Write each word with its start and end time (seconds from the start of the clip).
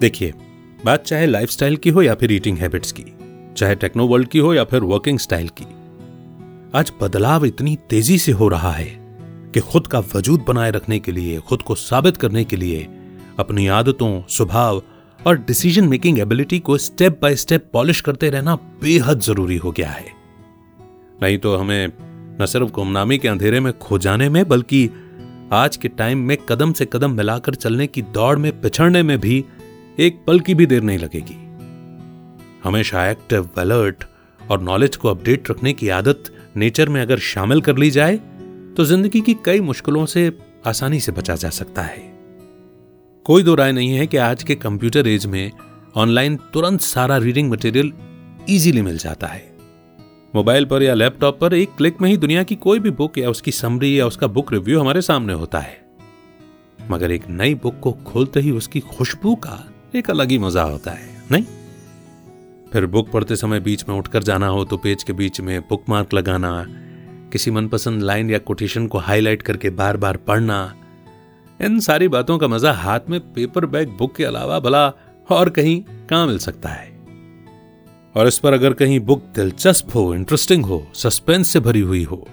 देखिए, 0.00 0.32
बात 0.84 1.04
चाहे 1.04 1.26
लाइफस्टाइल 1.26 1.76
की 1.76 1.90
हो 1.90 2.02
या 2.02 2.14
फिर 2.14 2.32
ईटिंग 2.32 2.58
हैबिट्स 2.58 2.92
की, 2.92 3.04
चाहे 3.56 3.74
टेक्नो 3.74 4.06
वर्ल्ड 4.06 4.28
की 4.28 4.38
हो 4.38 4.52
या 4.54 4.64
फिर 4.64 4.82
वर्किंग 4.82 5.18
स्टाइल 5.18 5.48
की, 5.48 5.64
आज 6.74 6.92
बदलाव 7.00 7.44
इतनी 7.46 7.76
तेज़ी 7.90 8.18
से 8.18 8.32
हो 8.32 8.48
रहा 8.48 8.70
है 8.72 8.86
कि 9.54 9.60
खुद 9.60 9.86
का 9.86 9.98
वजूद 10.14 10.44
बनाए 10.48 10.70
रखने 10.70 10.98
के 10.98 11.12
लिए, 11.12 11.38
खुद 11.38 11.62
को 11.62 11.74
साबित 11.74 12.16
करने 12.16 12.44
के 12.44 12.56
लिए, 12.56 12.86
अपनी 13.38 13.66
आदतों, 13.66 14.22
स्वभाव 14.28 14.82
और 15.26 15.38
डिसीज़न 15.38 15.88
मेकिंग 15.88 16.18
एबिलिटी 16.18 16.58
को 16.58 16.78
स्टेप 16.78 17.18
बाय 17.22 17.36
स्टेप 17.36 17.68
पॉलिश 17.72 18.00
करते 18.00 18.30
रहना 18.30 18.54
बेहद 18.82 19.20
ज़रूरी 19.20 19.56
हो 19.56 19.72
गया 19.72 19.90
है। 19.90 20.06
नहीं 21.22 21.38
तो 21.38 21.56
हमें 21.56 21.92
न 22.40 22.46
सिर्फ़ 22.46 22.70
गुमनामी 22.70 23.18
के 23.18 23.28
अंधेरे 23.28 23.60
में 23.60 23.72
खो 23.78 23.98
जाने 23.98 24.28
में, 24.28 24.48
बल्कि 24.48 24.88
आज 25.52 25.76
के 25.76 25.88
टाइम 25.88 26.18
में 26.18 26.36
कदम 26.48 26.72
से 26.72 26.86
कदम 26.92 27.10
मिलाकर 27.10 27.54
चलने 27.54 27.86
की 27.86 28.02
दौड़ 28.02 28.38
में, 28.38 28.60
पिछड़ने 28.60 29.02
में 29.02 29.18
भी 29.20 29.44
एक 29.98 30.18
पल 30.26 30.40
की 30.40 30.54
भी 30.54 30.66
देर 30.66 30.82
नहीं 30.82 30.98
लगेगी। 30.98 31.36
हमेशा 32.64 33.08
एक्टिव 33.10 33.48
अलर्ट 33.58 34.04
और 34.40 34.60
नॉलेज 34.60 34.96
को 34.96 35.08
अपडेट 35.08 35.50
रखने 35.50 35.72
की 35.72 35.88
आदत 35.88 36.24
नेचर 36.56 36.88
में 36.88 37.00
अगर 37.02 37.18
शामिल 37.18 37.60
कर 37.60 37.76
ली 37.76 37.90
जाए 37.90 38.16
तो 38.76 38.84
ज़िंदगी 38.84 39.20
की 39.20 39.34
कई 39.44 39.60
मुश्किलों 39.60 40.04
से 40.06 40.30
आसानी 40.66 41.00
से 41.00 41.12
बचा 41.12 41.34
जा 41.34 41.48
सकता 41.50 41.82
है। 41.82 41.98
कोई 43.26 43.42
दो 43.42 43.54
राय 43.54 43.72
नहीं 43.72 43.92
है 43.92 44.06
कि 44.06 44.16
आज 44.16 44.42
के 44.42 44.54
कंप्यूटर 44.56 45.08
एज 45.08 45.26
में 45.26 45.50
ऑनलाइन 45.96 46.36
तुरंत 46.52 46.80
सारा 46.80 47.16
रीडिंग 47.16 47.50
मटेरियल 47.50 47.92
इजीली 48.48 48.82
मिल 48.82 48.98
जाता 48.98 49.26
है। 49.26 49.46
मोबाइल 50.34 50.64
पर 50.64 50.82
या 50.82 50.94
लैपटॉप 50.94 51.40
पर 51.40 51.54
एक 51.54 51.74
क्लिक 51.76 52.00
में 52.00 52.08
ही 52.10 52.16
दुनिया 52.16 52.42
की 52.42 52.56
कोई 52.56 52.78
भी 52.78 52.90
बुक 52.92 53.18
या 53.18 53.30
उसकी 53.30 53.52
समरी 53.52 53.98
या 53.98 54.06
उसका 54.06 54.26
बुक 54.28 54.52
रिव्यू 54.52 54.80
हमारे 54.80 55.02
सामने 55.02 55.32
होता 55.32 55.58
है। 55.58 55.76
मगर 56.90 57.10
एक 57.10 57.28
नई 57.30 57.54
बुक 57.54 57.80
को 57.80 57.92
खोलते 58.06 58.40
ही 58.40 58.50
उसकी 58.50 58.80
खुशबू 58.80 59.34
का 59.36 59.64
एक 59.94 60.10
अलग 60.10 60.30
ही 60.30 60.38
मज़ा 60.38 60.62
होता 60.62 60.90
है, 60.90 61.08
नहीं? 61.30 61.44
फिर 62.72 62.86
बुक 62.86 63.10
पढ़ते 63.10 63.36
समय 63.36 63.60
बीच 63.60 63.84
में 63.88 63.94
उठकर 63.96 64.22
जाना 64.22 64.46
हो 64.46 64.64
तो 64.64 64.76
पेज 64.76 65.02
के 65.02 65.12
बीच 65.12 65.40
में 65.40 65.60
बुक 65.60 65.84
मार्क 65.88 66.14
लगाना, 66.14 66.64
किसी 67.32 67.50
मनपसंद 67.50 68.02
लाइन 68.02 68.30
या 68.30 68.38
कोटेशन 68.40 68.86
को 68.86 68.98
हाईलाइट 68.98 69.42
करके 69.42 69.70
बार 69.72 69.96
बार 69.96 70.16
पढ़ना, 70.18 70.74
इन 71.60 71.78
सारी 71.80 72.08
बातों 72.08 72.38
का 72.38 72.48
मज़ा 72.48 72.72
हाथ 72.74 73.08
में 73.10 73.20
पेपर 73.34 73.66
बैग 73.66 73.96
बुक 73.98 74.14
के 74.16 74.24
अलावा 74.24 74.58
भला 74.60 74.86
और 75.28 75.50
कहीं 75.50 75.80
कहाँ 76.10 76.26
मिल 76.26 76.38
सकता 76.38 76.68
है। 76.68 76.96
और 78.14 78.28
इस 78.28 78.38
पर 78.38 78.52
अगर 78.52 78.72
कहीं 78.72 78.98
बुक 79.00 79.22
दिलचस्प 79.34 79.94
हो 79.94 80.14
इंटरेस्टिंग 80.14 80.64
हो 80.64 80.86
सस्पेंस 80.94 81.48
से 81.48 81.60
भरी 81.60 81.80
हुई 81.80 82.02
हो 82.04 82.26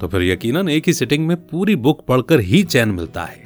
तो 0.00 0.08
फिर 0.08 0.22
यकीनन 0.22 0.68
एक 0.68 0.86
ही 0.86 0.92
सिटिंग 0.92 1.26
में 1.26 1.36
पूरी 1.38 1.76
बुक 1.78 2.04
पढ़कर 2.06 2.40
ही 2.40 2.62
चैन 2.64 2.88
मिलता 2.90 3.24
है। 3.24 3.44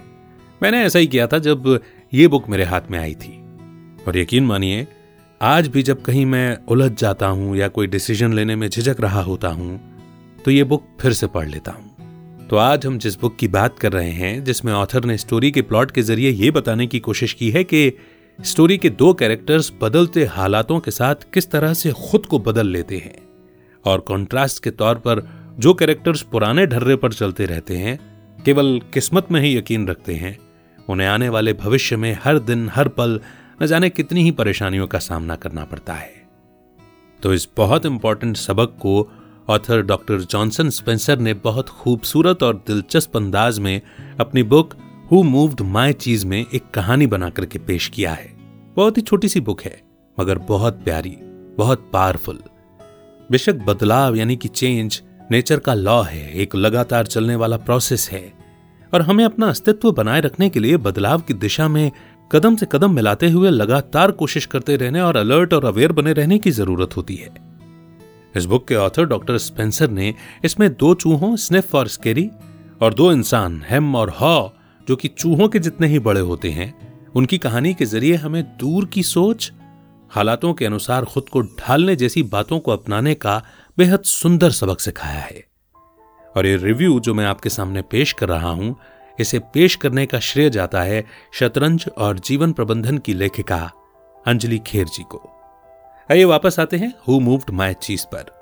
मैंने 0.61 0.83
ऐसा 0.85 0.99
ही 0.99 1.07
किया 1.07 1.27
था 1.27 1.39
जब 1.39 1.79
ये 2.13 2.29
बुक 2.29 2.49
मेरे 2.49 2.65
हाथ 2.65 2.91
में 2.91 2.99
आई 2.99 3.15
थी। 3.15 3.40
और 4.07 4.17
यकीन 4.17 4.45
मानिए, 4.45 4.87
आज 5.41 5.69
भी 5.69 5.83
जब 5.83 6.03
कहीं 6.03 6.25
मैं 6.27 6.59
उलझ 6.67 6.91
जाता 6.93 7.27
हूँ 7.27 7.57
या 7.57 7.69
कोई 7.69 7.87
डिसीज़न 7.87 8.33
लेने 8.33 8.57
में 8.57 8.69
झिझक 8.69 9.01
रहा 9.01 9.23
होता 9.23 9.49
हूँ 9.49 9.81
तो 10.45 10.51
ये 10.51 10.65
बुक 10.65 10.87
फिर 11.01 11.13
से 11.13 11.27
पढ़ 11.27 11.49
लेता 11.49 11.73
हूँ। 11.73 12.47
तो 12.49 12.57
आज 12.57 12.87
हम 12.87 12.99
जिस 12.99 13.19
बुक 13.21 13.37
की 13.37 13.49
बात 13.49 13.79
कर 13.79 13.93
रहे 13.93 14.11
हैं, 14.11 14.43
जिसमें 14.45 14.73
ऑथर 14.73 15.05
ने 15.05 15.17
स्टोरी 15.17 15.51
के 15.51 15.63
प्लॉट 15.63 15.91
के 15.91 16.03
ज़रिए 16.03 16.31
ये 16.31 16.51
बताने 16.51 16.87
की 16.87 16.99
कोशिश 17.01 17.33
की 17.33 17.51
है 17.51 17.65
कि 17.65 17.93
स्टोरी 18.39 18.79
के 18.79 18.91
दो 18.91 19.13
कैरेक्टर्स 19.15 19.73
बदलते 19.83 20.25
हालातों 20.27 20.79
के 20.81 20.91
साथ 20.91 21.31
किस 21.35 21.51
तरह 21.51 21.75
से 21.75 21.93
खुद 22.01 22.27
को 22.27 22.39
बदल 22.39 22.67
लेते 22.67 22.97
हैं 22.97 23.17
और 23.85 24.01
कॉन्ट्रास्ट 24.01 24.63
के 24.65 24.71
तौर 24.73 24.95
पर 24.99 25.27
जो 25.59 25.75
कैरेक्टर्स 25.75 26.23
पुराने 26.23 26.67
ढर्रे 26.67 26.97
पर 26.97 27.13
चलते 27.13 27.47
रहते 27.47 27.77
हैं, 27.77 27.99
केवल 28.39 28.81
किस्मत 28.95 29.31
में 29.33 29.41
ही 29.41 29.57
यकीन 29.57 29.87
रखते 29.89 30.15
हैं। 30.15 30.37
उन्हें 30.89 31.09
आने 31.09 31.29
वाले 31.29 31.53
भविष्य 31.55 31.97
में 31.97 32.17
हर 32.25 32.39
दिन, 32.39 32.69
हर 32.75 32.89
पल 32.89 33.21
न 33.63 33.67
जाने 33.67 33.91
कितनी 33.91 34.23
ही 34.23 34.31
परेशानियों 34.31 34.87
का 34.87 34.99
सामना 34.99 35.37
करना 35.37 35.65
पड़ता 35.65 35.95
है। 35.95 36.13
तो 37.23 37.35
इस 37.35 37.49
बहुत 37.57 37.87
इंपॉर्टेंट 37.87 38.37
सबक 38.37 38.77
को 38.81 39.11
ऑथर 39.49 39.83
डॉक्टर 39.83 40.21
जॉनसन 40.21 40.71
स्पेंसर 40.71 41.19
ने 41.19 41.35
बहुत 41.35 41.69
खूबसूरत 41.69 42.43
और 42.43 42.65
दिलचस्प 42.67 43.17
अंदाज 43.17 43.59
में 43.59 43.81
अपनी 44.21 44.43
book 44.43 44.75
who 45.13 45.23
moved 45.23 45.61
my 45.61 45.93
cheese 45.93 46.27
में 46.27 46.47
एक 46.55 46.71
कहानी 46.75 47.07
बनाकर 47.07 47.47
के 47.47 47.59
पेश 47.59 47.89
किया 47.89 48.13
है। 48.13 48.37
बहुत 48.77 48.97
ही 48.97 49.03
छोटी 49.03 49.29
सी 49.29 49.41
बुक 49.41 49.63
है, 49.63 49.83
मगर 50.21 50.39
बहुत 50.39 50.75
प्यारी, 50.75 51.17
बहुत 51.59 51.91
पावरफुल 51.93 52.39
बेशक 53.31 53.55
बदलाव 53.55 54.17
यानी 54.17 54.37
कि 54.37 54.49
चेंज 54.49 55.03
नेचर 55.31 55.59
का 55.59 55.75
लॉ 55.75 56.03
है, 56.03 56.33
एक 56.33 56.55
लगातार 56.57 57.07
चलने 57.07 57.37
वाला 57.37 57.57
प्रोसेस 57.57 58.09
है, 58.11 58.33
और 58.95 59.03
हमें 59.03 59.25
अपना 59.25 59.49
अस्तित्व 59.49 59.93
बनाए 59.93 60.21
रखने 60.21 60.51
के 60.51 60.61
लिए 60.61 60.77
बदलाव 60.77 61.21
की 61.21 61.35
दिशा 61.35 61.69
में 61.69 61.91
कदम 62.33 62.57
से 62.57 62.67
कदम 62.73 62.95
मिलाते 62.95 63.31
हुए 63.31 63.51
लगातार 63.51 64.11
कोशिश 64.11 64.47
करते 64.47 64.77
रहने 64.77 65.01
और 65.01 65.17
अलर्ट 65.17 65.55
और 65.55 65.65
अवेयर 65.65 65.93
बने 65.93 66.13
रहने 66.13 66.39
की 66.39 66.51
ज़रूरत 66.51 66.97
होती 66.97 67.15
है। 67.15 67.35
इस 68.37 68.45
बुक 68.45 68.69
के 68.69 68.75
ऑथर 68.75 69.05
डॉक्टर 69.05 69.39
स्पेंसर 69.39 69.91
ने 69.91 70.15
इसमें 70.45 70.75
दो 70.75 70.95
चूहों, 70.95 71.37
स्निफ 71.37 71.75
और 71.75 71.89
स्केरी, 71.89 72.31
और 72.83 72.95
दो 72.95 73.13
इंसान, 73.13 73.65
हेम 73.71 73.97
और 73.97 74.11
हॉ, 74.11 74.49
जो 74.89 74.97
कि 74.97 75.09
चूहों 75.09 75.49
के 75.49 75.59
जितने 75.59 75.87
ही 75.87 75.99
बड़े 75.99 76.21
होते 76.21 76.51
हैं, 76.51 76.97
उनकी 77.15 77.39
कहानी 77.39 77.75
के 77.75 77.85
ज़रिए 77.85 78.15
हमें 78.15 78.45
दूर 78.45 78.85
की 78.85 79.03
सोच, 79.03 79.53
हालातों 80.11 80.55
के 80.55 80.67
अनुसार 80.67 81.05
खुद 81.05 81.29
को 81.29 81.41
ढालने 81.41 81.97
जैसी 81.97 82.23
बातों 82.23 82.59
को 82.59 82.71
अपनाने 82.71 83.15
का 83.15 83.43
बेहद 83.79 84.03
सुंदर 84.03 84.51
सबक 84.51 84.81
सिखाया 84.81 85.21
है। 85.21 85.45
और 86.37 86.47
ये 86.47 86.57
रिव्यू 86.57 87.01
जो 87.01 87.15
मैं 87.15 87.27
आपके 87.27 87.49
सामने 87.49 87.83
पेश 87.83 88.13
कर 88.13 88.29
रहा 88.29 88.51
हूँ 88.51 88.77
इसे 89.19 89.39
पेश 89.55 89.75
करने 89.77 90.07
का 90.07 90.19
श्रेय 90.19 90.51
जाता 90.51 90.83
है 90.83 91.05
शतरंज 91.35 91.87
और 91.99 92.19
जीवन 92.19 92.53
प्रबंधन 92.53 92.99
की 92.99 93.15
लेखिका 93.15 93.71
अंजलि 94.27 94.59
खेर 94.59 94.87
जी 94.87 95.03
को। 95.03 95.23
आइए 96.11 96.25
वापस 96.25 96.61
आते 96.61 96.77
हैं 96.77 96.93
हु 97.09 97.19
मूव्ड 97.21 97.51
माई 97.51 97.75
चीज़ 97.75 98.07
पर। 98.07 98.39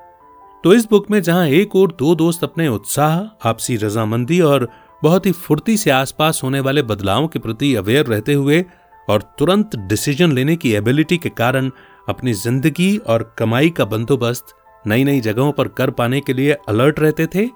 तो 0.65 0.73
इस 0.73 0.87
बुक 0.91 1.11
में 1.11 1.21
जहाँ 1.23 1.47
एक 1.49 1.77
और 1.77 1.93
दो 1.93 2.15
दोस्त 2.15 2.45
अपने 2.45 2.69
उत्साह, 2.69 3.49
आपसी 3.49 3.77
रजामंदी 3.77 4.41
और 4.41 4.69
बहुत 5.03 5.27
ही 5.27 5.33
फुर्ती 5.33 5.77
से 5.77 5.91
आसपास 5.91 6.41
होने 6.45 6.61
वाले 6.61 6.83
बदलावों 6.83 7.29
के 7.29 7.39
प्रति 7.39 7.75
अवेयर 7.75 8.07
रहते 8.07 8.33
हुए 8.33 8.65
और 9.09 9.23
तुरंत 9.39 9.77
डिसीज़न 9.77 10.33
लेने 10.33 10.57
की 10.57 10.73
एबिलिटी 10.73 11.19
के 11.19 11.29
कारण 11.29 11.71
अपनी 12.09 12.33
ज़िंदगी 12.33 12.97
और 12.99 13.35
कमाई 13.39 13.71
का 13.71 13.85
बंदोबस्त 13.85 14.55
नई 14.87 15.05
नई 15.05 15.21
जगहों 15.21 15.53
पर 15.53 15.69
कर 15.69 15.91
पाने 15.91 16.21
के 16.21 16.33
लिए 16.33 16.57
अलर्ट 16.69 17.01
रहते 17.01 17.27
थे 17.27 17.47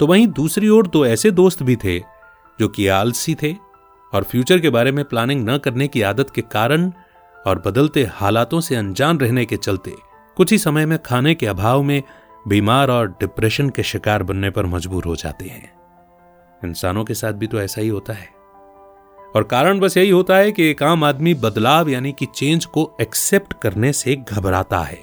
तो 0.00 0.06
वहीं 0.06 0.26
दूसरी 0.26 0.68
ओर 0.68 0.86
दो 0.86 1.06
ऐसे 1.06 1.30
दोस्त 1.30 1.62
भी 1.62 1.76
थे 1.76 1.98
जो 2.60 2.68
कि 2.68 2.86
आलसी 2.88 3.34
थे 3.34 3.56
और 4.14 4.22
फ्यूचर 4.22 4.58
के 4.58 4.70
बारे 4.70 4.92
में 4.92 5.04
प्लानिंग 5.04 5.50
न 5.50 5.58
करने 5.58 5.88
की 5.88 6.02
आदत 6.02 6.30
के 6.30 6.42
कारण 6.42 6.92
और 7.46 7.62
बदलते 7.66 8.04
हालातों 8.04 8.60
से 8.60 8.76
अनजान 8.76 9.18
रहने 9.18 9.44
के 9.44 9.56
चलते 9.56 9.94
कुछ 10.36 10.52
ही 10.52 10.58
समय 10.58 10.86
में 10.86 10.98
खाने 10.98 11.34
के 11.34 11.46
अभाव 11.46 11.82
में 11.82 12.02
बीमार 12.48 12.90
और 12.90 13.08
डिप्रेशन 13.08 13.70
के 13.70 13.82
शिकार 13.82 14.22
बनने 14.22 14.50
पर 14.50 14.66
मजबूर 14.66 15.04
हो 15.04 15.16
जाते 15.16 15.44
हैं। 15.44 15.72
इंसानों 16.64 17.04
के 17.04 17.14
साथ 17.14 17.32
भी 17.32 17.46
तो 17.46 17.60
ऐसा 17.60 17.80
ही 17.80 17.88
होता 17.88 18.12
है। 18.12 18.28
और 19.36 19.42
कारण 19.42 19.80
बस 19.80 19.96
यही 19.96 20.10
होता 20.10 20.36
है 20.36 20.52
कि 20.52 20.64
एक 20.64 20.82
आम 20.82 21.04
आदमी 21.04 21.34
बदलाव 21.34 21.88
यानी 21.88 22.12
कि 22.12 22.26
चेंज 22.26 22.64
को 22.64 22.96
एक्सेप्ट 23.00 23.54
करने 23.62 23.92
से 23.92 24.16
घबराता 24.16 24.80
है। 24.80 25.00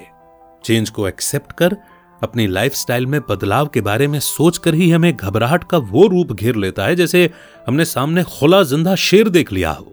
चेंज 0.64 0.90
को 0.90 1.08
एक्सेप्ट 1.08 1.52
कर 1.52 1.78
अपनी 2.24 2.48
लाइफस्टाइल 2.48 3.06
में 3.06 3.22
बदलाव 3.30 3.68
के 3.68 3.82
बारे 3.82 4.08
में 4.08 4.20
सोचकर 4.20 4.74
ही 4.74 4.92
हमें 4.92 5.16
घबराहट 5.16 5.64
का 5.64 5.78
वो 5.78 6.08
रूप 6.08 6.32
घेर 6.32 6.56
लेता 6.56 6.86
है 6.86 6.96
जैसे 6.96 7.30
हमने 7.68 7.86
सामने 7.86 8.24
खुला 8.24 8.64
ज़िंदा 8.64 8.96
शेर 8.96 9.30
देख 9.30 9.52
लिया 9.54 9.72
हो। 9.72 9.92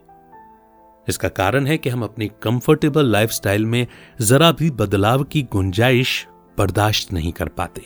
इसका 1.08 1.28
कारण 1.28 1.66
है 1.66 1.78
कि 1.78 1.88
हम 1.88 2.02
अपनी 2.02 2.30
कंफर्टेबल 2.42 3.06
लाइफस्टाइल 3.06 3.66
में 3.66 3.86
जरा 4.20 4.52
भी 4.52 4.70
बदलाव 4.70 5.22
की 5.22 5.42
गुंजाइश 5.42 6.26
बर्दाश्त 6.58 7.12
नहीं 7.12 7.32
कर 7.32 7.48
पाते। 7.48 7.82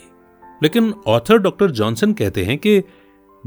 लेकिन 0.63 0.93
ऑथर 1.07 1.37
डॉक्टर 1.37 1.71
जॉनसन 1.71 2.13
कहते 2.13 2.45
हैं 2.45 2.57
कि 2.57 2.81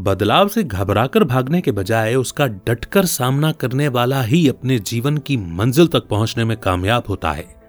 बदलाव 0.00 0.49
से 0.49 0.62
घबराकर 0.62 1.25
भागने 1.25 1.61
के 1.61 1.73
बजाय 1.73 2.15
उसका 2.15 2.47
डटकर 2.47 3.05
सामना 3.05 3.53
करने 3.53 3.88
वाला 3.88 4.23
ही 4.23 4.49
अपने 4.49 4.79
जीवन 4.79 5.17
की 5.19 5.37
मंजिल 5.37 5.87
तक 5.87 6.06
पहुँचने 6.09 6.44
में 6.44 6.56
कामयाब 6.56 7.05
होता 7.09 7.32
है। 7.32 7.60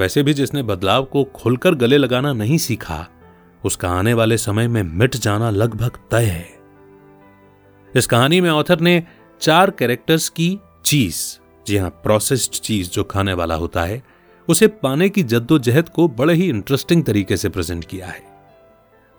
वैसे 0.00 0.22
भी 0.22 0.34
जिसने 0.34 0.62
बदलाव 0.62 1.04
को 1.04 1.24
खुलकर 1.24 1.74
गले 1.74 1.96
लगाना 1.96 2.32
नहीं 2.32 2.58
सीखा, 2.58 3.08
उसका 3.64 3.90
आने 3.90 4.14
वाले 4.14 4.38
समय 4.38 4.68
में 4.68 4.82
मिट 4.82 5.16
जाना 5.16 5.50
लगभग 5.50 5.90
तय 6.10 6.24
है। 6.24 6.48
इस 7.96 8.06
कहानी 8.06 8.40
में 8.40 8.50
ऑथर 8.50 8.80
ने 8.80 9.02
चार 9.40 9.70
कैरेक्टर्स 9.70 10.28
की 10.28 10.58
चीज़, 10.84 11.38
जी 11.66 11.76
हाँ 11.76 11.90
प्रोसेस्ड 11.90 12.52
चीज़ 12.52 12.90
जो 12.90 13.04
खाने 13.04 13.32
वाला 13.32 13.54
होता 13.54 13.84
है, 13.84 14.02
उसे 14.48 14.66
पाने 14.66 15.08
की 15.08 15.22
जद्दोजहद 15.22 15.88
को 15.88 16.08
बड़े 16.08 16.34
ही 16.34 16.48
इंटरेस्टिंग 16.48 17.04
तरीके 17.04 17.36
से 17.36 17.48
प्रेजेंट 17.48 17.84
किया 17.84 18.06
है। 18.06 18.22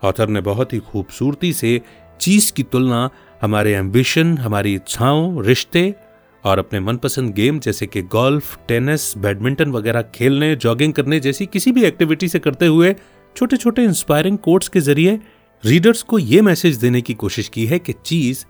ऑथर 0.03 0.27
ने 0.27 0.41
बहुत 0.41 0.73
ही 0.73 0.79
खूबसूरती 0.79 1.53
से 1.53 1.81
चीज़ 2.21 2.53
की 2.53 2.63
तुलना, 2.63 3.09
हमारे 3.41 3.73
एम्बिशन, 3.73 4.37
हमारी 4.37 4.75
इच्छाओं, 4.75 5.43
रिश्ते 5.43 5.95
और 6.43 6.59
अपने 6.59 6.79
मनपसंद 6.79 7.33
गेम 7.33 7.59
जैसे 7.59 7.87
कि 7.87 8.01
गोल्फ, 8.01 8.57
टेनिस, 8.67 9.17
बैडमिंटन 9.17 9.71
वगैरह 9.71 10.01
खेलने, 10.01 10.55
जॉगिंग 10.55 10.93
करने 10.93 11.19
जैसी 11.19 11.45
किसी 11.45 11.71
भी 11.71 11.83
एक्टिविटी 11.83 12.27
से 12.27 12.39
करते 12.39 12.65
हुए 12.65 12.95
छोटे 13.35 13.57
छोटे 13.57 13.83
इंस्पायरिंग 13.83 14.37
कोट्स 14.37 14.67
के 14.67 14.79
ज़रिए 14.79 15.19
रीडर्स 15.65 16.01
को 16.03 16.19
यह 16.19 16.43
मैसेज 16.43 16.75
देने 16.75 17.01
की 17.01 17.13
कोशिश 17.13 17.47
की 17.49 17.65
है 17.65 17.79
कि 17.79 17.93
चीज़, 18.05 18.45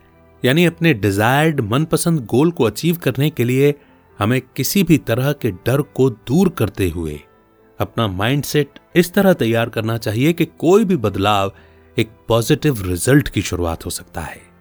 यानी 0.46 0.66
अपने 0.66 0.94
डिजायर्ड 0.94 1.62
मनपसंद 1.62 2.26
गोल 2.26 2.52
को 2.52 2.64
अचीव 2.64 2.98
करने 2.98 3.30
के 3.30 3.44
लिए 3.44 3.74
हमें 4.20 4.42
किसी 4.56 4.84
भी 4.84 4.98
तरह 4.98 5.32
के 5.32 5.52
डर 5.52 5.82
को 5.82 6.10
दूर 6.10 6.50
करते 6.50 6.90
हुए 6.90 7.20
अपना 7.80 8.08
माइंडसेट 8.08 8.80
इस 8.96 9.14
तरह 9.14 9.34
तैयार 9.34 9.70
करना 9.70 9.98
चाहिए 9.98 10.34
कि 10.34 10.46
कोई 10.46 10.86
भी 10.86 10.96
बदलाव 10.96 11.52
एक 11.98 12.10
पॉजिटिव 12.28 12.84
रिज़ल्ट 12.88 13.30
की 13.30 13.42
शुरुआत 13.42 13.86
हो 13.86 13.90
सकता 13.92 14.22
है। 14.22 14.53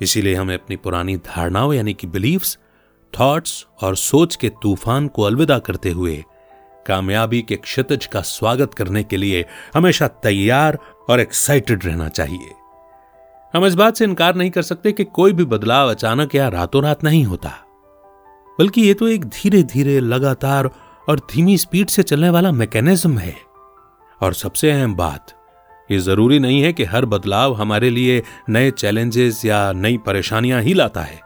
इसीलिए 0.00 0.34
हमें 0.34 0.54
अपनी 0.54 0.76
पुरानी 0.76 1.16
धारणाओं 1.16 1.72
यानी 1.72 1.94
कि 1.94 2.06
बिलीव्स 2.06 2.58
थॉट्स 3.14 3.66
और 3.82 3.96
सोच 3.96 4.36
के 4.36 4.48
तूफ़ान 4.62 5.08
को 5.08 5.22
अलविदा 5.22 5.58
करते 5.58 5.90
हुए, 5.90 6.24
कामयाबी 6.86 7.40
के 7.42 7.56
क्षितिज 7.56 8.06
का 8.06 8.20
स्वागत 8.20 8.74
करने 8.74 9.02
के 9.04 9.16
लिए 9.16 9.44
हमेशा 9.74 10.08
तैयार 10.22 10.78
और 11.08 11.20
एक्साइटेड 11.20 11.84
रहना 11.84 12.08
चाहिए। 12.08 12.52
हम 13.54 13.66
इस 13.66 13.74
बात 13.74 13.96
से 13.96 14.04
इनकार 14.04 14.34
नहीं 14.34 14.50
कर 14.50 14.62
सकते 14.62 14.92
कि 14.92 15.04
कोई 15.04 15.32
भी 15.32 15.44
बदलाव 15.44 15.90
अचानक 15.90 16.34
या 16.34 16.48
रातों 16.48 16.82
रात 16.82 17.04
नहीं 17.04 17.24
होता, 17.24 17.52
बल्कि 18.58 18.82
ये 18.82 18.94
तो 18.94 19.08
एक 19.08 19.24
धीरे 19.24 19.62
धीरे 19.62 19.98
लगातार 20.00 20.70
और 21.08 21.20
धीमी 21.32 21.56
स्पीड 21.58 21.88
से 21.88 22.02
चलने 22.02 22.30
वाला 22.30 22.52
मैकेनिज्म 22.52 23.18
है। 23.18 23.34
और 24.20 24.34
सबसे 24.34 24.70
अहम 24.70 24.94
बात 24.94 25.34
ये 25.90 25.98
ज़रूरी 25.98 26.38
नहीं 26.38 26.60
है 26.62 26.72
कि 26.72 26.84
हर 26.84 27.04
बदलाव 27.06 27.54
हमारे 27.54 27.90
लिए 27.90 28.22
नए 28.48 28.70
चैलेंजेस 28.70 29.44
या 29.44 29.60
नई 29.72 29.96
परेशानियाँ 30.06 30.60
ही 30.62 30.74
लाता 30.74 31.00
है, 31.00 31.20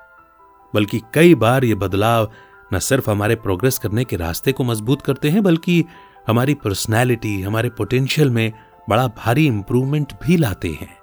बल्कि 0.74 1.00
कई 1.14 1.34
बार 1.34 1.64
ये 1.64 1.74
बदलाव 1.74 2.30
न 2.72 2.78
सिर्फ़ 2.78 3.10
हमारे 3.10 3.34
प्रोग्रेस 3.36 3.78
करने 3.78 4.04
के 4.04 4.16
रास्ते 4.16 4.52
को 4.52 4.64
मज़बूत 4.64 5.02
करते 5.02 5.30
हैं, 5.30 5.42
बल्कि 5.42 5.84
हमारी 6.26 6.54
पर्सनैलिटी, 6.54 7.40
हमारे 7.42 7.70
पोटेंशियल 7.70 8.30
में 8.30 8.52
बड़ा 8.88 9.06
भारी 9.08 9.46
इंप्रूवमेंट 9.46 10.12
भी 10.22 10.36
लाते 10.36 10.68
हैं। 10.70 10.96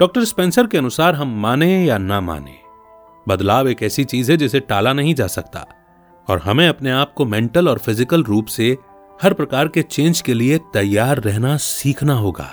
डॉक्टर 0.00 0.24
स्पेंसर 0.24 0.66
के 0.66 0.78
अनुसार 0.78 1.14
हम 1.14 1.40
माने 1.40 1.84
या 1.84 1.98
ना 1.98 2.20
माने, 2.20 2.58
बदलाव 3.26 3.68
एक 3.68 3.82
ऐसी 3.82 4.04
चीज़ 4.04 4.30
है 4.32 4.36
जिसे 4.36 4.60
टाला 4.60 4.92
नहीं 4.92 5.14
जा 5.14 5.26
सकता, 5.28 5.66
और 6.28 6.38
हमें 6.38 6.66
अपने 6.68 6.90
आप 6.90 7.12
को 7.14 7.24
मेंटल 7.26 7.68
और 7.68 7.78
फ़िज़िकल 7.78 8.22
रूप 8.24 8.46
से 8.46 8.76
हर 9.22 9.34
प्रकार 9.34 9.68
के 9.68 9.82
चेंज 9.82 10.20
के 10.20 10.34
लिए 10.34 10.58
तैयार 10.58 11.20
रहना 11.20 11.56
सीखना 11.56 12.14
होगा। 12.14 12.48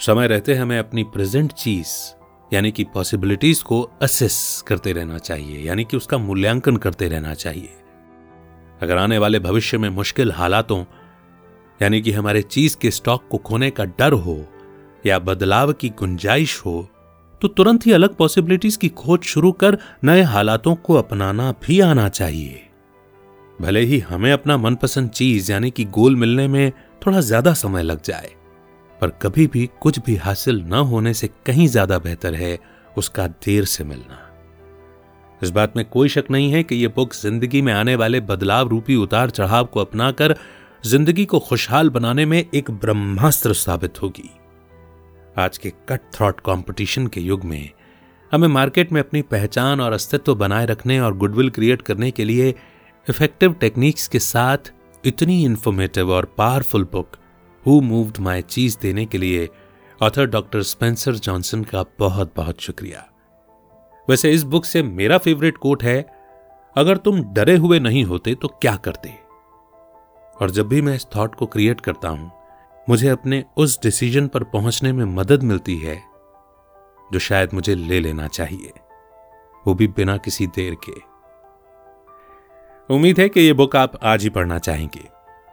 समय 0.00 0.26
रहते 0.26 0.54
हमें 0.54 0.78
अपनी 0.78 1.04
प्रेजेंट 1.04 1.52
चीज़, 1.52 1.88
यानी 2.54 2.72
कि 2.72 2.84
पॉसिबिलिटीज 2.84 3.62
को 3.62 3.80
असेस 4.02 4.64
करते 4.66 4.92
रहना 4.92 5.18
चाहिए, 5.18 5.58
यानी 5.58 5.84
कि 5.84 5.96
उसका 5.96 6.18
मूल्यांकन 6.18 6.76
करते 6.76 7.08
रहना 7.08 7.34
चाहिए। 7.34 7.68
अगर 8.82 8.96
आने 8.96 9.18
वाले 9.18 9.38
भविष्य 9.38 9.78
में 9.78 9.88
मुश्किल 9.88 10.32
हालातों, 10.32 10.84
यानी 11.82 12.02
कि 12.02 12.12
हमारे 12.12 12.42
चीज़ 12.42 12.76
के 12.76 12.90
स्टॉक 12.90 13.28
को 13.30 13.38
खोने 13.38 13.70
का 13.70 13.84
डर 13.84 14.12
हो, 14.12 14.44
या 15.06 15.18
बदलाव 15.18 15.72
की 15.72 15.88
गुंजाइश 15.88 16.60
हो 16.60 16.88
तो 17.42 17.48
तुरंत 17.48 17.86
ही 17.86 17.92
अलग 17.92 18.14
पॉसिबिलिटीज 18.14 18.76
की 18.76 18.88
खोज 18.88 19.22
शुरू 19.22 19.52
कर 19.52 19.78
नए 20.04 20.22
हालातों 20.22 20.74
को 20.74 20.94
अपनाना 20.94 21.54
भी 21.62 21.80
आना 21.80 22.08
चाहिए। 22.08 22.68
भले 23.58 23.80
ही 23.80 23.98
हमें 24.00 24.30
अपना 24.32 24.56
मनपसंद 24.56 25.10
चीज़, 25.10 25.50
यानी 25.52 25.70
कि 25.70 25.84
गोल 25.86 26.16
मिलने 26.16 26.46
में 26.48 26.72
थोड़ा 27.02 27.20
ज़्यादा 27.20 27.52
समय 27.54 27.82
लग 27.82 28.02
जाए, 28.02 28.30
पर 29.00 29.10
कभी 29.22 29.46
भी 29.46 29.68
कुछ 29.80 29.98
भी 29.98 30.16
हासिल 30.16 30.62
न 30.64 30.80
होने 30.84 31.14
से 31.14 31.28
कहीं 31.46 31.66
ज़्यादा 31.68 31.98
बेहतर 31.98 32.34
है 32.34 32.58
उसका 32.96 33.26
देर 33.26 33.64
से 33.64 33.84
मिलना। 33.84 34.18
इस 35.40 35.50
बात 35.50 35.76
में 35.76 35.84
कोई 35.84 36.08
शक 36.08 36.24
नहीं 36.30 36.50
है 36.52 36.62
कि 36.62 36.76
यह 36.76 36.92
बुक 36.96 37.14
ज़िंदगी 37.14 37.62
में 37.62 37.72
आने 37.72 37.94
वाले 37.96 38.20
बदलाव 38.22 38.68
रूपी 38.68 38.96
उतार 38.96 39.30
चढ़ाव 39.30 39.64
को 39.64 39.80
अपनाकर 39.80 40.34
ज़िंदगी 40.84 41.24
को 41.24 41.38
खुशहाल 41.38 41.90
बनाने 41.90 42.26
में 42.26 42.44
एक 42.44 42.70
ब्रह्मास्त्र 42.70 43.52
साबित 43.54 44.02
होगी। 44.02 44.30
आज 45.36 45.58
के 45.58 45.72
कट 45.88 46.00
थ्रॉट 46.14 46.40
कंपटीशन 46.40 47.06
के 47.06 47.20
युग 47.20 47.44
में 47.44 47.70
हमें 48.32 48.48
मार्केट 48.48 48.92
में 48.92 49.00
अपनी 49.00 49.22
पहचान 49.22 49.80
और 49.80 49.92
अस्तित्व 49.92 50.34
बनाए 50.34 50.66
रखने 50.66 50.98
और 51.00 51.16
गुडविल 51.16 51.50
क्रिएट 51.50 51.82
करने 51.82 52.10
के 52.10 52.24
लिए 52.24 52.54
इफ़ेक्टिव 53.06 53.52
टेक्निक्स 53.52 54.06
के 54.08 54.18
साथ 54.18 54.72
इतनी 55.04 55.44
इंफॉर्मेटिव 55.44 56.10
और 56.10 56.24
powerful 56.38 56.84
book 56.84 57.16
who 57.66 57.80
moved 57.80 58.18
my 58.18 58.42
cheese 58.42 58.76
देने 58.82 59.06
के 59.06 59.18
लिए 59.18 59.48
ऑथर 60.02 60.26
डॉक्टर 60.26 60.62
स्पेंसर 60.62 61.14
जॉनसन 61.14 61.64
का 61.64 61.84
बहुत 61.98 62.32
बहुत 62.36 62.60
शुक्रिया। 62.60 63.04
वैसे 64.08 64.30
इस 64.30 64.42
बुक 64.42 64.64
से 64.64 64.82
मेरा 64.82 65.18
फेवरेट 65.18 65.58
कोट 65.58 65.82
है, 65.82 66.00
अगर 66.76 66.96
तुम 66.96 67.22
डरे 67.24 67.56
हुए 67.56 67.78
नहीं 67.78 68.04
होते 68.04 68.34
तो 68.34 68.48
क्या 68.48 68.76
करते? 68.76 69.14
और 70.40 70.50
जब 70.50 70.68
भी 70.68 70.82
मैं 70.82 70.94
इस 70.96 71.06
थॉट 71.16 71.34
को 71.34 71.46
क्रिएट 71.46 71.80
करता 71.80 72.08
हूँ, 72.08 72.32
मुझे 72.88 73.08
अपने 73.08 73.44
उस 73.56 73.80
डिसीज़न 73.82 74.28
पर 74.28 74.44
पहुँचने 74.44 74.92
में 74.92 75.04
मदद 75.04 75.42
मिलती 75.42 75.76
है, 75.78 76.02
जो 77.12 77.18
शायद 77.18 77.54
मुझे 77.54 77.74
ले 77.74 78.00
लेना 78.00 78.28
चाहिए। 78.28 78.72
वो 79.66 79.74
भी 79.74 79.86
बिना 79.88 80.16
किसी 80.16 80.46
देर 80.46 80.74
के। 80.74 81.11
उम्मीद 82.90 83.20
है 83.20 83.28
कि 83.28 83.40
ये 83.40 83.52
बुक 83.52 83.76
आप 83.76 83.92
आज 84.04 84.22
ही 84.22 84.28
पढ़ना 84.28 84.58
चाहेंगे। 84.58 85.08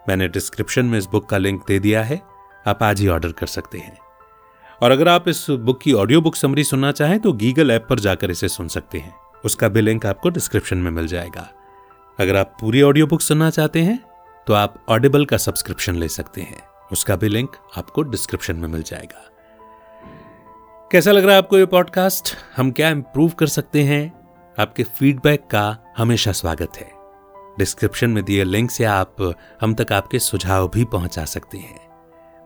मैंने 0.09 0.27
डिस्क्रिप्शन 0.27 0.85
में 0.85 0.97
इस 0.99 1.05
बुक 1.05 1.29
का 1.29 1.37
लिंक 1.37 1.63
दे 1.67 1.79
दिया 1.79 2.03
है। 2.03 2.21
आप 2.67 2.83
आज 2.83 3.01
ही 3.01 3.07
ऑर्डर 3.07 3.31
कर 3.31 3.47
सकते 3.47 3.77
हैं। 3.77 3.97
और 4.83 4.91
अगर 4.91 5.07
आप 5.07 5.27
इस 5.27 5.49
बुक 5.49 5.81
की 5.81 5.93
ऑडियो 5.93 6.21
बुक 6.21 6.35
समरी 6.35 6.63
सुनना 6.63 6.91
चाहें 6.91 7.19
तो 7.19 7.33
गीगल 7.33 7.71
ऐप 7.71 7.85
पर 7.89 7.99
जाकर 7.99 8.31
इसे 8.31 8.47
सुन 8.47 8.67
सकते 8.67 8.97
हैं। 8.97 9.15
उसका 9.45 9.67
भी 9.67 9.81
लिंक 9.81 10.05
आपको 10.05 10.29
डिस्क्रिप्शन 10.29 10.77
में 10.77 10.91
मिल 10.91 11.07
जाएगा। 11.07 11.49
अगर 12.19 12.35
आप 12.35 12.57
पूरी 12.61 12.81
ऑडियो 12.81 13.07
बुक 13.07 13.21
सुनना 13.21 13.49
चाहते 13.49 13.81
हैं 13.81 13.99
तो 14.47 14.53
आप 14.53 14.83
ऑडिबल 14.89 15.25
का 15.25 15.37
सब्सक्रिप्शन 15.37 15.95
ले 15.95 16.07
सकते 16.07 16.41
हैं। 16.41 16.61
उसका 16.91 17.15
भी 17.15 17.29
लिंक 17.29 17.55
आपको 17.77 18.01
डिस्क्रिप्शन 18.01 18.55
में 18.55 18.67
मिल 18.67 18.83
जाएगा। 18.83 19.25
कैसा 20.91 21.11
लग 21.11 21.23
रहा 21.23 21.31
है 21.31 21.37
आपको 21.37 21.57
ये 21.57 21.65
पॉडकास्ट? 21.65 22.35
हम 22.57 22.71
क्या 22.71 22.89
इंप्रूव 22.89 23.29
कर 23.29 23.47
सकते 23.47 23.83
हैं? 23.83 24.11
आपके 24.59 24.83
फीडबैक 24.83 25.41
का 25.41 25.77
हमेशा 25.97 26.31
स्वागत 26.31 26.77
है। 26.77 26.98
डिस्क्रिप्शन 27.59 28.09
में 28.09 28.23
दिए 28.23 28.43
लिंक 28.43 28.71
से 28.71 28.83
आप, 28.83 29.33
हम 29.61 29.73
तक 29.73 29.93
आपके 29.93 30.19
सुझाव 30.19 30.67
भी 30.67 30.85
पहुँचा 30.85 31.25
सकते 31.25 31.57
हैं। 31.57 31.89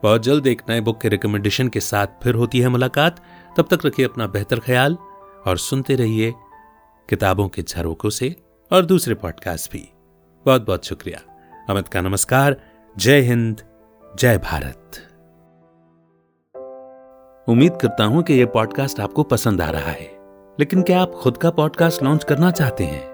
बहुत 0.02 0.22
जल्द 0.22 0.46
एक 0.46 0.62
नए 0.68 0.80
बुक 0.80 1.00
के 1.00 1.08
रिकमेंडेशन 1.08 1.68
के 1.68 1.80
साथ 1.80 2.06
फिर 2.22 2.34
होती 2.34 2.60
है 2.60 2.68
मुलाकात। 2.68 3.20
तब 3.56 3.68
तक 3.74 3.86
रखिए 3.86 4.04
अपना 4.06 4.26
बेहतर 4.26 4.60
ख्याल 4.60 4.96
और 5.46 5.58
सुनते 5.58 5.94
रहिए 5.94 6.34
किताबों 7.08 7.48
के 7.48 7.62
झरोकों 7.62 8.10
से 8.10 8.36
और 8.72 8.84
दूसरे 8.84 9.14
पॉडकास्ट 9.14 9.72
भी। 9.72 9.88
बहुत 10.46 10.66
बहुत 10.66 10.84
शुक्रिया। 10.84 11.20
अमित 11.70 11.88
का 11.88 12.00
नमस्कार। 12.00 12.56
जय 12.98 13.20
हिंद, 13.20 13.62
जय 14.18 14.38
भारत। 14.38 14.90
उम्मीद 17.48 17.76
करता 17.76 18.04
हूँ 18.04 18.22
कि 18.22 18.34
यह 18.34 18.46
पॉडकास्ट 18.46 19.00
आपको 19.00 19.22
पसंद 19.22 19.60
आ 19.60 19.70
रहा 19.70 19.90
है। 19.90 20.18
लेकिन 20.60 20.82
क्या 20.82 21.02
आप 21.02 21.10
खुद 21.10 21.36
का 21.36 21.50
पॉडकास्ट 21.50 22.02
लॉन्च 22.02 22.24
करना 22.24 22.50
चाहते 22.50 22.84
हैं? 22.84 23.13